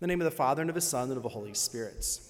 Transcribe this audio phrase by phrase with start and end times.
[0.00, 2.20] the name of the Father, and of the Son, and of the Holy Spirit.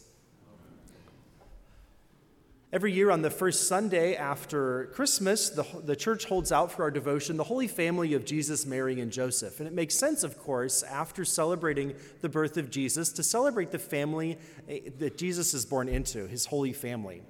[2.73, 6.91] Every year on the first Sunday after Christmas, the, the church holds out for our
[6.91, 9.59] devotion the Holy Family of Jesus, Mary, and Joseph.
[9.59, 13.79] And it makes sense, of course, after celebrating the birth of Jesus, to celebrate the
[13.81, 17.23] family eh, that Jesus is born into, his holy family.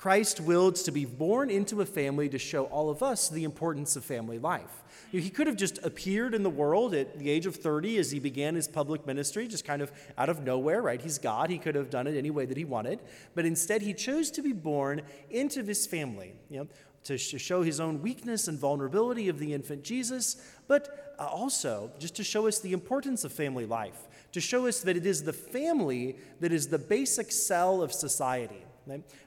[0.00, 3.96] Christ willed to be born into a family to show all of us the importance
[3.96, 4.82] of family life.
[5.12, 8.18] He could have just appeared in the world at the age of 30 as he
[8.18, 11.02] began his public ministry, just kind of out of nowhere, right?
[11.02, 11.50] He's God.
[11.50, 13.00] He could have done it any way that he wanted.
[13.34, 16.68] But instead, he chose to be born into this family, you know,
[17.04, 22.16] to show his own weakness and vulnerability of the infant Jesus, but uh, also just
[22.16, 25.34] to show us the importance of family life, to show us that it is the
[25.34, 28.64] family that is the basic cell of society.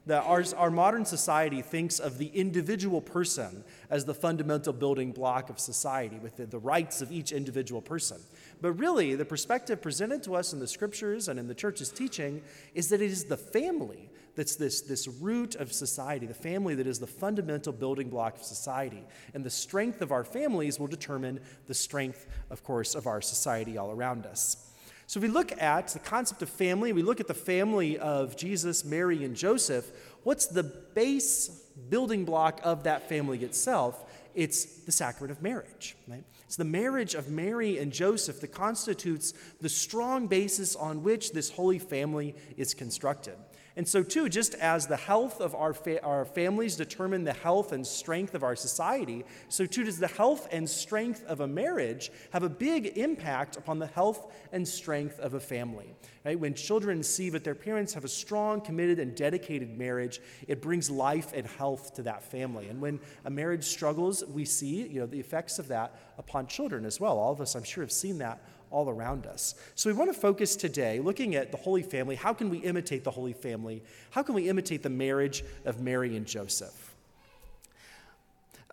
[0.05, 5.49] That our, our modern society thinks of the individual person as the fundamental building block
[5.49, 8.17] of society, with the, the rights of each individual person.
[8.61, 12.41] But really, the perspective presented to us in the scriptures and in the church's teaching
[12.73, 16.88] is that it is the family that's this, this root of society, the family that
[16.88, 19.03] is the fundamental building block of society.
[19.33, 23.78] And the strength of our families will determine the strength, of course, of our society
[23.78, 24.72] all around us.
[25.08, 28.38] So, if we look at the concept of family, we look at the family of
[28.38, 29.92] Jesus, Mary, and Joseph,
[30.23, 31.50] what's the base
[31.90, 34.04] building block of that family itself?
[34.34, 35.96] It's the sacrament of marriage.
[36.08, 36.24] Right?
[36.46, 41.50] It's the marriage of Mary and Joseph that constitutes the strong basis on which this
[41.50, 43.36] holy family is constructed.
[43.75, 47.71] And so, too, just as the health of our, fa- our families determine the health
[47.71, 52.11] and strength of our society, so too does the health and strength of a marriage
[52.31, 55.95] have a big impact upon the health and strength of a family.
[56.25, 56.39] Right?
[56.39, 60.89] When children see that their parents have a strong, committed, and dedicated marriage, it brings
[60.89, 62.69] life and health to that family.
[62.69, 66.85] And when a marriage struggles, we see you know, the effects of that upon children
[66.85, 67.17] as well.
[67.17, 69.55] All of us, I'm sure, have seen that all around us.
[69.75, 72.16] So we want to focus today looking at the Holy Family.
[72.16, 73.83] How can we imitate the Holy Family?
[74.09, 76.92] How can we imitate the marriage of Mary and Joseph?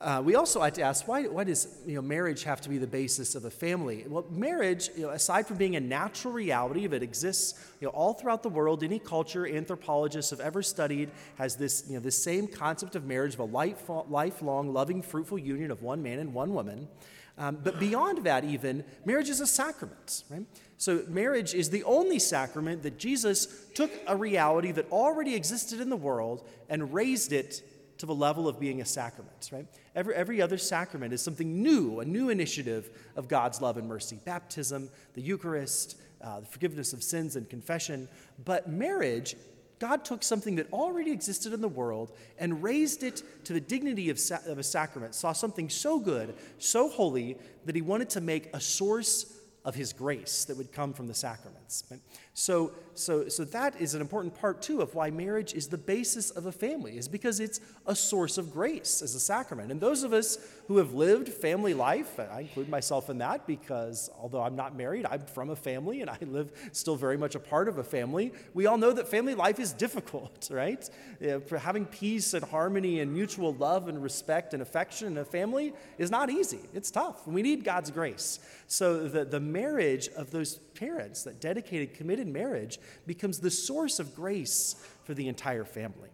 [0.01, 2.79] Uh, we also like to ask why, why does you know, marriage have to be
[2.79, 4.07] the basis of a family?
[4.09, 8.15] Well, marriage, you know, aside from being a natural reality that exists you know, all
[8.15, 12.49] throughout the world, any culture anthropologists have ever studied has this, you know, this same
[12.49, 16.55] concept of marriage of a life, lifelong, loving, fruitful union of one man and one
[16.55, 16.89] woman.
[17.37, 20.45] Um, but beyond that, even, marriage is a sacrament, right?
[20.77, 25.89] So, marriage is the only sacrament that Jesus took a reality that already existed in
[25.89, 27.63] the world and raised it
[28.01, 29.67] to the level of being a sacrament, right?
[29.95, 34.19] Every, every other sacrament is something new, a new initiative of God's love and mercy
[34.25, 38.09] baptism, the Eucharist, uh, the forgiveness of sins and confession.
[38.45, 39.37] But marriage
[39.81, 44.11] God took something that already existed in the world and raised it to the dignity
[44.11, 48.21] of, sa- of a sacrament, saw something so good, so holy, that he wanted to
[48.21, 51.85] make a source of his grace that would come from the sacraments.
[52.33, 56.31] So, so, so that is an important part too of why marriage is the basis
[56.31, 59.71] of a family, is because it's a source of grace as a sacrament.
[59.71, 60.39] And those of us
[60.69, 65.07] who have lived family life, I include myself in that because although I'm not married,
[65.11, 68.33] I'm from a family and I live still very much a part of a family.
[68.55, 70.89] We all know that family life is difficult, right?
[71.21, 75.25] You know, having peace and harmony and mutual love and respect and affection in a
[75.25, 76.61] family is not easy.
[76.73, 77.27] It's tough.
[77.27, 78.39] We need God's grace.
[78.67, 84.15] So the, the marriage of those parents, that dedicated, committed marriage, becomes the source of
[84.15, 86.11] grace for the entire family.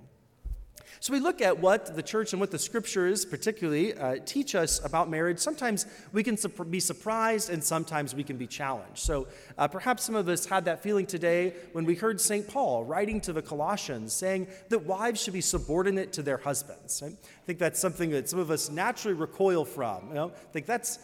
[1.01, 4.85] So we look at what the church and what the scriptures, particularly, uh, teach us
[4.85, 5.39] about marriage.
[5.39, 8.99] Sometimes we can su- be surprised, and sometimes we can be challenged.
[8.99, 12.49] So uh, perhaps some of us had that feeling today when we heard St.
[12.49, 17.03] Paul writing to the Colossians saying that wives should be subordinate to their husbands.
[17.03, 17.13] Right?
[17.13, 20.09] I think that's something that some of us naturally recoil from.
[20.09, 20.99] You know, I think that's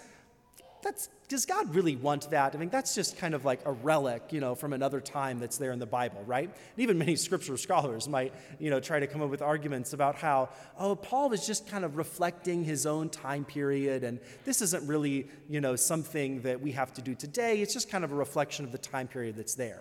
[0.82, 2.54] that's does God really want that?
[2.54, 5.56] I mean, that's just kind of like a relic, you know, from another time that's
[5.56, 6.44] there in the Bible, right?
[6.44, 10.16] And even many scripture scholars might, you know, try to come up with arguments about
[10.16, 14.86] how, oh, Paul was just kind of reflecting his own time period, and this isn't
[14.86, 17.62] really, you know, something that we have to do today.
[17.62, 19.80] It's just kind of a reflection of the time period that's there.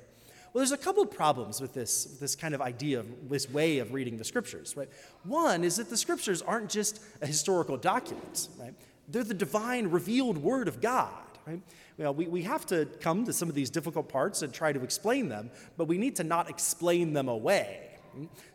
[0.54, 3.80] Well, there's a couple of problems with this, this kind of idea, of this way
[3.80, 4.90] of reading the scriptures, right?
[5.24, 8.74] One is that the scriptures aren't just a historical document, right?
[9.12, 11.14] They're the divine revealed word of God.
[11.46, 11.62] Right?
[11.98, 14.84] Well, we, we have to come to some of these difficult parts and try to
[14.84, 17.90] explain them, but we need to not explain them away.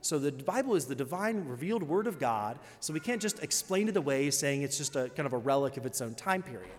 [0.02, 3.88] So the Bible is the divine revealed word of God, so we can't just explain
[3.88, 6.70] it away saying it's just a kind of a relic of its own time period.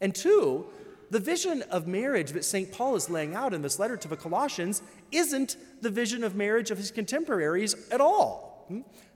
[0.00, 0.66] And two,
[1.10, 2.72] the vision of marriage that St.
[2.72, 6.70] Paul is laying out in this letter to the Colossians isn't the vision of marriage
[6.70, 8.66] of his contemporaries at all.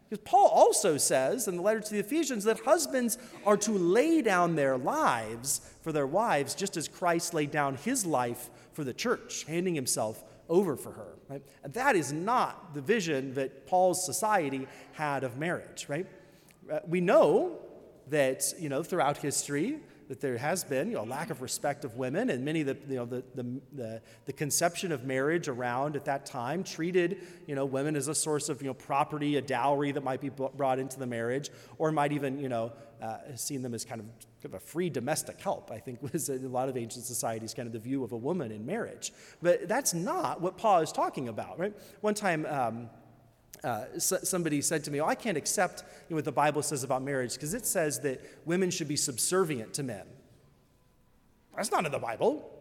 [0.08, 4.22] Because Paul also says in the letter to the Ephesians that husbands are to lay
[4.22, 8.94] down their lives for their wives, just as Christ laid down his life for the
[8.94, 11.14] church, handing himself over for her.
[11.28, 11.42] Right?
[11.64, 16.06] And that is not the vision that Paul's society had of marriage, right?
[16.70, 17.58] Uh, we know
[18.08, 21.84] that, you know, throughout history, that there has been you know, a lack of respect
[21.84, 25.48] of women, and many of the, you know, the, the, the, the, conception of marriage
[25.48, 29.36] around at that time treated you know, women as a source of you know, property,
[29.36, 32.72] a dowry that might be brought into the marriage, or might even you know,
[33.02, 34.06] uh, seen them as kind of,
[34.42, 37.66] kind of a free domestic help, I think was a lot of ancient societies kind
[37.66, 39.12] of the view of a woman in marriage.
[39.42, 41.74] But that's not what Paul is talking about, right?
[42.00, 42.90] One time, um,
[43.64, 46.84] uh, somebody said to me, oh, I can't accept you know, what the Bible says
[46.84, 50.06] about marriage because it says that women should be subservient to men.
[51.56, 52.52] That's not in the Bible.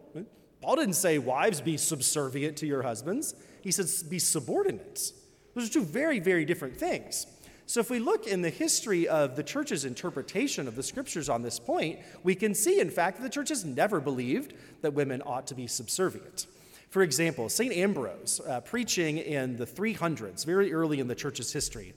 [0.62, 3.34] Paul didn't say, Wives, be subservient to your husbands.
[3.60, 5.12] He says, Be subordinate.
[5.54, 7.26] Those are two very, very different things.
[7.66, 11.42] So, if we look in the history of the church's interpretation of the scriptures on
[11.42, 15.22] this point, we can see, in fact, that the church has never believed that women
[15.26, 16.46] ought to be subservient.
[16.90, 17.72] For example, St.
[17.72, 21.94] Ambrose, uh, preaching in the 300s, very early in the church's history,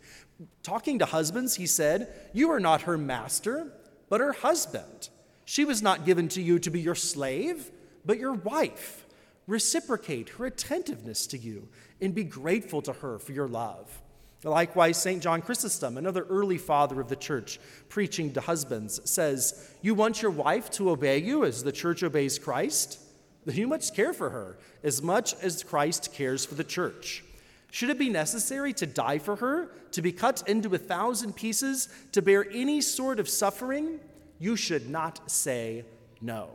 [0.63, 3.71] talking to husbands, he said, You are not her master,
[4.09, 5.09] but her husband.
[5.45, 7.71] She was not given to you to be your slave,
[8.05, 9.05] but your wife.
[9.47, 11.69] Reciprocate her attentiveness to you
[12.01, 14.01] and be grateful to her for your love.
[14.43, 15.21] Likewise, St.
[15.21, 17.59] John Chrysostom, another early father of the church,
[17.89, 22.39] preaching to husbands, says, You want your wife to obey you as the church obeys
[22.39, 22.99] Christ?
[23.45, 27.23] You must care for her as much as Christ cares for the church.
[27.71, 31.87] Should it be necessary to die for her, to be cut into a thousand pieces,
[32.11, 33.99] to bear any sort of suffering,
[34.39, 35.85] you should not say
[36.21, 36.49] no.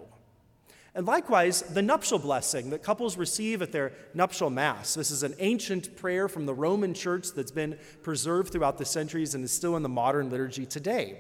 [0.97, 4.95] And likewise, the nuptial blessing that couples receive at their nuptial mass.
[4.95, 9.35] This is an ancient prayer from the Roman church that's been preserved throughout the centuries
[9.35, 11.19] and is still in the modern liturgy today.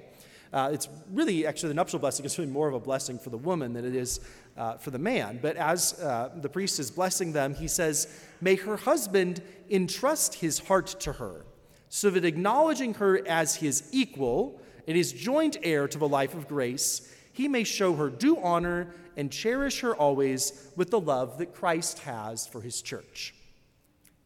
[0.54, 3.36] Uh, it's really, actually, the nuptial blessing is really more of a blessing for the
[3.36, 4.20] woman than it is
[4.56, 5.40] uh, for the man.
[5.42, 10.60] But as uh, the priest is blessing them, he says, May her husband entrust his
[10.60, 11.44] heart to her,
[11.88, 16.46] so that acknowledging her as his equal and his joint heir to the life of
[16.46, 21.52] grace, he may show her due honor and cherish her always with the love that
[21.52, 23.34] Christ has for his church.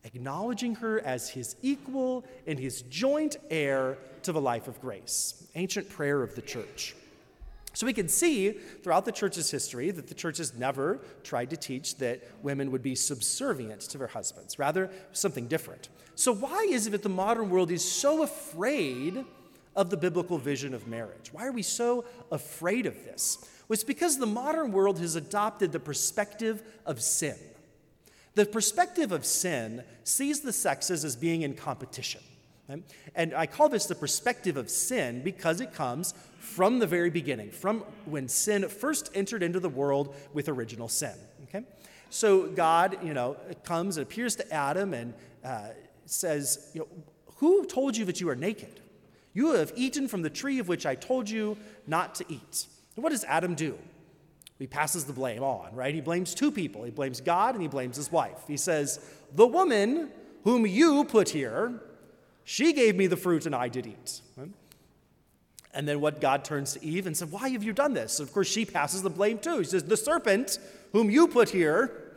[0.05, 5.47] Acknowledging her as his equal and his joint heir to the life of grace.
[5.55, 6.95] Ancient prayer of the church.
[7.75, 11.57] So we can see throughout the church's history that the church has never tried to
[11.57, 15.89] teach that women would be subservient to their husbands, rather, something different.
[16.17, 19.25] So, why is it that the modern world is so afraid
[19.77, 21.33] of the biblical vision of marriage?
[21.33, 23.39] Why are we so afraid of this?
[23.69, 27.37] Well, it's because the modern world has adopted the perspective of sin.
[28.35, 32.23] The perspective of sin sees the sexes as being in competition.
[33.15, 37.51] And I call this the perspective of sin because it comes from the very beginning,
[37.51, 41.15] from when sin first entered into the world with original sin.
[41.45, 41.65] Okay?
[42.11, 45.69] So God, you know, comes and appears to Adam and uh,
[46.07, 46.89] says, you know,
[47.37, 48.81] Who told you that you are naked?
[49.33, 51.57] You have eaten from the tree of which I told you
[51.87, 52.67] not to eat.
[52.97, 53.79] And what does Adam do?
[54.59, 55.95] He passes the blame on, right?
[55.95, 56.83] He blames two people.
[56.83, 58.39] He blames God and he blames his wife.
[58.49, 58.99] He says,
[59.35, 60.11] The woman
[60.43, 61.81] whom you put here,
[62.49, 64.23] she gave me the fruit and I did eat.
[65.75, 68.21] And then what God turns to Eve and said, Why have you done this?
[68.21, 69.59] of course, she passes the blame too.
[69.59, 70.59] He says, The serpent
[70.93, 72.15] whom you put here,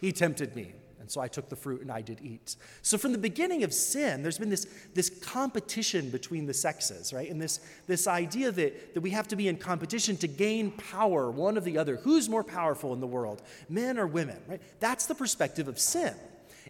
[0.00, 0.72] he tempted me.
[1.00, 2.56] And so I took the fruit and I did eat.
[2.80, 7.30] So from the beginning of sin, there's been this, this competition between the sexes, right?
[7.30, 11.30] And this, this idea that, that we have to be in competition to gain power
[11.30, 11.96] one of the other.
[11.96, 14.62] Who's more powerful in the world, men or women, right?
[14.80, 16.14] That's the perspective of sin.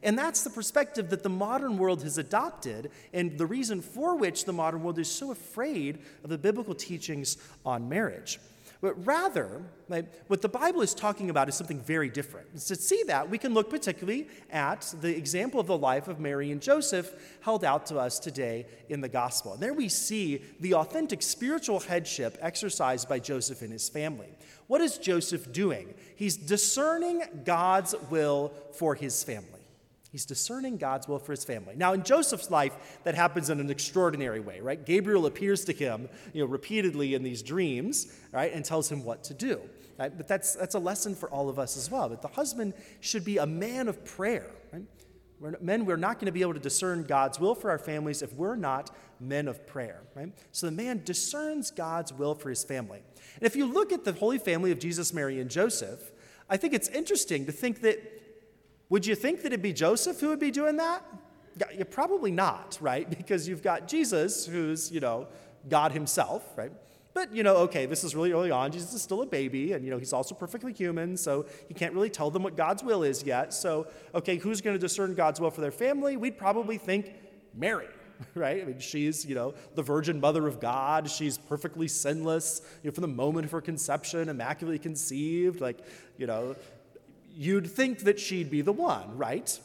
[0.02, 4.44] And that's the perspective that the modern world has adopted, and the reason for which
[4.44, 8.40] the modern world is so afraid of the biblical teachings on marriage.
[8.80, 9.62] But rather,
[10.26, 12.48] what the Bible is talking about is something very different.
[12.52, 16.18] And to see that, we can look particularly at the example of the life of
[16.18, 19.52] Mary and Joseph held out to us today in the gospel.
[19.52, 24.30] And there we see the authentic spiritual headship exercised by Joseph and his family.
[24.66, 25.94] What is Joseph doing?
[26.16, 29.61] He's discerning God's will for his family.
[30.12, 31.74] He's discerning God's will for his family.
[31.74, 34.84] Now, in Joseph's life, that happens in an extraordinary way, right?
[34.84, 39.24] Gabriel appears to him, you know, repeatedly in these dreams, right, and tells him what
[39.24, 39.58] to do.
[39.98, 40.14] Right?
[40.14, 43.24] But that's, that's a lesson for all of us as well, that the husband should
[43.24, 44.84] be a man of prayer, right?
[45.40, 48.20] We're, men, we're not going to be able to discern God's will for our families
[48.20, 50.30] if we're not men of prayer, right?
[50.52, 53.00] So the man discerns God's will for his family.
[53.36, 56.12] And if you look at the Holy Family of Jesus, Mary, and Joseph,
[56.50, 58.21] I think it's interesting to think that
[58.92, 61.02] would you think that it'd be Joseph who would be doing that?
[61.74, 63.08] Yeah, probably not, right?
[63.22, 65.28] Because you've got Jesus, who's, you know,
[65.66, 66.70] God himself, right?
[67.14, 68.70] But, you know, okay, this is really early on.
[68.70, 71.94] Jesus is still a baby, and, you know, he's also perfectly human, so he can't
[71.94, 73.54] really tell them what God's will is yet.
[73.54, 76.18] So, okay, who's going to discern God's will for their family?
[76.18, 77.14] We'd probably think
[77.54, 77.88] Mary,
[78.34, 78.60] right?
[78.60, 81.08] I mean, she's, you know, the virgin mother of God.
[81.08, 85.62] She's perfectly sinless, you know, from the moment of her conception, immaculately conceived.
[85.62, 85.78] Like,
[86.18, 86.56] you know,
[87.34, 89.58] you'd think that she'd be the one, right?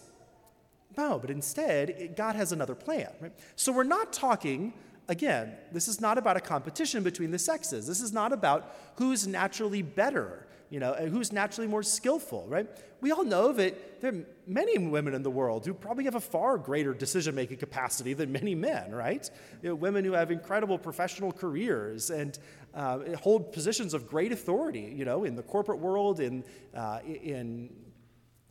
[0.97, 3.33] No, but instead, God has another plan, right?
[3.55, 4.73] So we're not talking
[5.07, 7.87] again, this is not about a competition between the sexes.
[7.87, 12.67] This is not about who's naturally better, you know, who's naturally more skillful, right?
[12.99, 16.19] We all know that there are many women in the world who probably have a
[16.19, 19.29] far greater decision making capacity than many men, right?
[19.61, 22.37] You know, women who have incredible professional careers and
[22.73, 26.43] uh, hold positions of great authority, you know, in the corporate world, in,
[26.75, 27.69] uh, in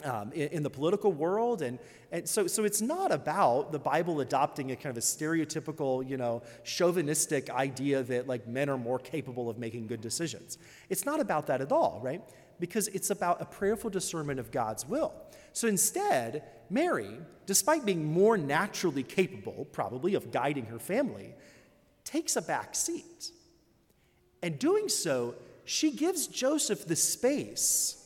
[0.04, 1.62] um, in, in, the political world.
[1.62, 1.78] And,
[2.12, 6.16] and so, so it's not about the Bible adopting a kind of a stereotypical, you
[6.16, 10.58] know, chauvinistic idea that like men are more capable of making good decisions.
[10.90, 12.22] It's not about that at all, right?
[12.60, 15.14] Because it's about a prayerful discernment of God's will.
[15.52, 21.34] So instead, Mary, despite being more naturally capable, probably, of guiding her family,
[22.04, 23.30] takes a back seat.
[24.42, 25.34] And doing so,
[25.64, 28.05] she gives Joseph the space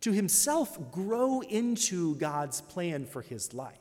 [0.00, 3.76] to himself grow into God's plan for his life.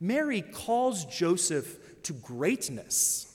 [0.00, 3.26] Mary calls Joseph to greatness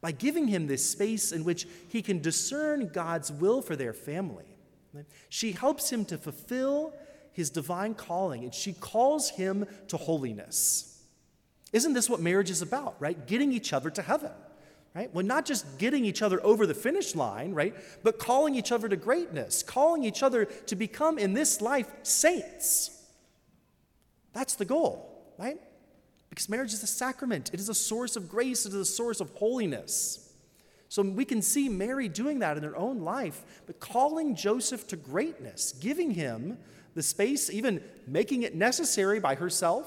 [0.00, 4.56] by giving him this space in which he can discern God's will for their family.
[5.28, 6.94] She helps him to fulfill
[7.32, 11.02] his divine calling, and she calls him to holiness.
[11.72, 13.26] Isn't this what marriage is about, right?
[13.26, 14.32] Getting each other to heaven
[14.94, 15.12] right?
[15.14, 17.74] Well, not just getting each other over the finish line, right?
[18.02, 22.90] But calling each other to greatness, calling each other to become in this life saints.
[24.32, 25.58] That's the goal, right?
[26.30, 29.20] Because marriage is a sacrament, it is a source of grace, it is a source
[29.20, 30.32] of holiness.
[30.88, 34.96] So we can see Mary doing that in her own life, but calling Joseph to
[34.96, 36.58] greatness, giving him
[36.94, 39.86] the space, even making it necessary by herself,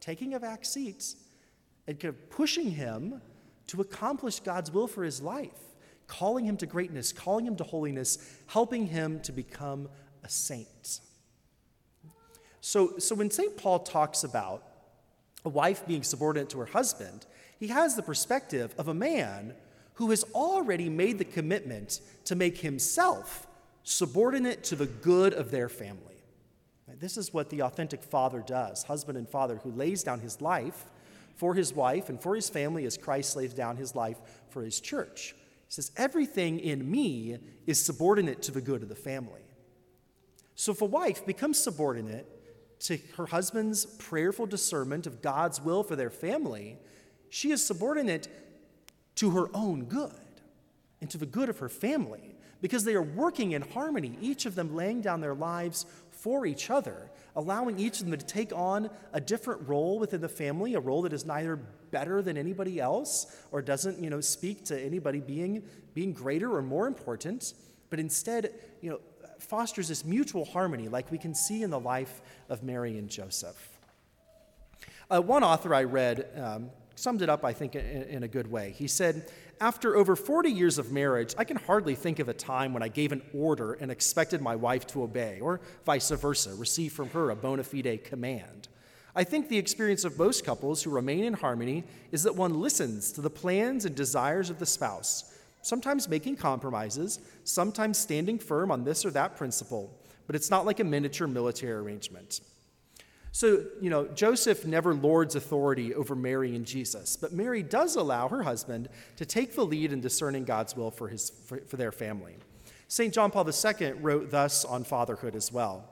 [0.00, 1.14] taking a back seat,
[1.86, 3.20] and kind of pushing him
[3.70, 5.76] to accomplish God's will for his life,
[6.08, 9.88] calling him to greatness, calling him to holiness, helping him to become
[10.24, 10.98] a saint.
[12.60, 13.56] So, so when St.
[13.56, 14.64] Paul talks about
[15.44, 17.26] a wife being subordinate to her husband,
[17.60, 19.54] he has the perspective of a man
[19.94, 23.46] who has already made the commitment to make himself
[23.84, 26.16] subordinate to the good of their family.
[26.98, 30.86] This is what the authentic father does, husband and father who lays down his life
[31.40, 34.18] for his wife and for his family as Christ lays down his life
[34.50, 35.34] for his church.
[35.66, 39.40] He says, Everything in me is subordinate to the good of the family.
[40.54, 42.26] So if a wife becomes subordinate
[42.80, 46.76] to her husband's prayerful discernment of God's will for their family,
[47.30, 48.28] she is subordinate
[49.14, 50.12] to her own good
[51.00, 54.54] and to the good of her family because they are working in harmony, each of
[54.54, 55.86] them laying down their lives
[56.22, 60.28] for each other allowing each of them to take on a different role within the
[60.28, 61.56] family, a role that is neither
[61.90, 65.62] better than anybody else or doesn't, you know, speak to anybody being,
[65.94, 67.54] being greater or more important,
[67.88, 69.00] but instead, you know,
[69.38, 73.78] fosters this mutual harmony like we can see in the life of Mary and Joseph.
[75.10, 78.50] Uh, one author I read um, summed it up, I think, in, in a good
[78.50, 78.74] way.
[78.76, 79.30] He said,
[79.62, 82.88] After over 40 years of marriage, I can hardly think of a time when I
[82.88, 87.28] gave an order and expected my wife to obey, or vice versa, receive from her
[87.28, 88.68] a bona fide command.
[89.14, 93.12] I think the experience of most couples who remain in harmony is that one listens
[93.12, 98.84] to the plans and desires of the spouse, sometimes making compromises, sometimes standing firm on
[98.84, 99.94] this or that principle,
[100.26, 102.40] but it's not like a miniature military arrangement.
[103.32, 108.28] So, you know, Joseph never lords authority over Mary and Jesus, but Mary does allow
[108.28, 111.92] her husband to take the lead in discerning God's will for, his, for, for their
[111.92, 112.36] family.
[112.88, 113.14] St.
[113.14, 115.88] John Paul II wrote thus on fatherhood as well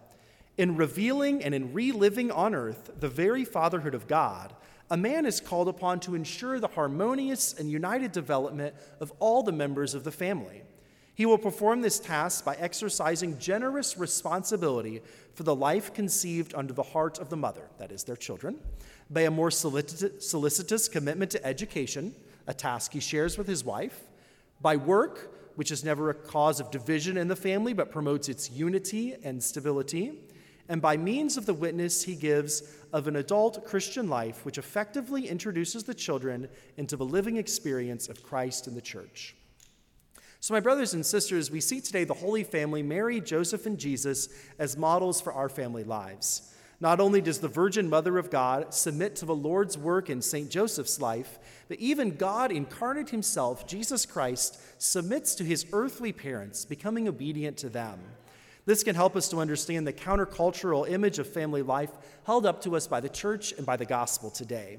[0.56, 4.52] In revealing and in reliving on earth the very fatherhood of God,
[4.90, 9.52] a man is called upon to ensure the harmonious and united development of all the
[9.52, 10.62] members of the family.
[11.18, 15.02] He will perform this task by exercising generous responsibility
[15.34, 18.60] for the life conceived under the heart of the mother, that is, their children,
[19.10, 22.14] by a more solicitous commitment to education,
[22.46, 24.04] a task he shares with his wife,
[24.60, 28.52] by work, which is never a cause of division in the family but promotes its
[28.52, 30.20] unity and stability,
[30.68, 35.26] and by means of the witness he gives of an adult Christian life which effectively
[35.26, 39.34] introduces the children into the living experience of Christ and the church.
[40.40, 44.28] So, my brothers and sisters, we see today the Holy Family, Mary, Joseph, and Jesus,
[44.58, 46.54] as models for our family lives.
[46.80, 50.48] Not only does the Virgin Mother of God submit to the Lord's work in St.
[50.48, 57.08] Joseph's life, but even God incarnate himself, Jesus Christ, submits to his earthly parents, becoming
[57.08, 57.98] obedient to them.
[58.64, 61.90] This can help us to understand the countercultural image of family life
[62.24, 64.78] held up to us by the church and by the gospel today.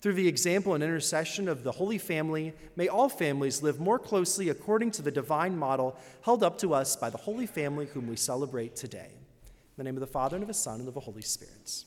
[0.00, 4.48] Through the example and intercession of the Holy Family, may all families live more closely
[4.48, 8.14] according to the divine model held up to us by the Holy Family, whom we
[8.14, 9.10] celebrate today.
[9.10, 11.84] In the name of the Father, and of the Son, and of the Holy Spirit.